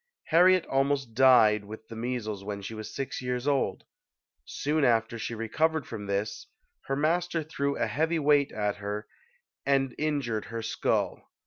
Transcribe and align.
Harriet 0.29 0.65
almost 0.65 1.13
died 1.13 1.63
with 1.63 1.87
the 1.87 1.95
measles 1.95 2.43
when 2.43 2.59
she 2.59 2.73
was 2.73 2.89
six 2.91 3.21
years 3.21 3.47
old. 3.47 3.83
Soon 4.45 4.83
after 4.83 5.19
she 5.19 5.35
recovered 5.35 5.85
from 5.85 6.07
this, 6.07 6.47
her 6.85 6.95
master 6.95 7.43
threw 7.43 7.77
a 7.77 7.85
heavy 7.85 8.17
weight 8.17 8.51
at 8.51 8.77
her 8.77 9.05
and 9.63 9.91
88] 9.93 9.97
UNSUNG 9.97 9.97
HEROES 9.97 10.07
injured 10.17 10.45
her 10.45 10.61
skull. 10.63 11.31